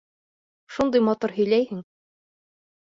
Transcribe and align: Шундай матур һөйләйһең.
Шундай 0.77 1.05
матур 1.11 1.37
һөйләйһең. 1.39 1.87